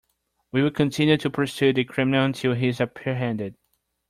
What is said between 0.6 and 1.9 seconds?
will continue to pursue the